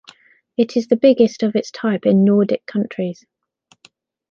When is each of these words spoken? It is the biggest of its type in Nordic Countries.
It 0.57 0.75
is 0.75 0.87
the 0.87 0.95
biggest 0.95 1.43
of 1.43 1.55
its 1.55 1.69
type 1.69 2.07
in 2.07 2.23
Nordic 2.23 2.65
Countries. 2.65 3.23